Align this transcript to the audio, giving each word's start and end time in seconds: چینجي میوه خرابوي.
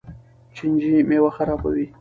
چینجي 0.55 0.95
میوه 1.09 1.31
خرابوي. 1.37 1.85